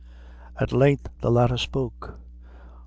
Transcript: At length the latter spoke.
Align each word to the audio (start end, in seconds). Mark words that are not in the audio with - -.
At 0.59 0.71
length 0.73 1.09
the 1.19 1.29
latter 1.29 1.57
spoke. 1.57 2.17